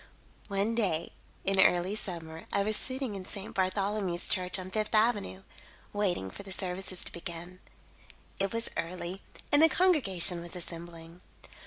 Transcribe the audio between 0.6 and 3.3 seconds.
day, in early summer, I was sitting in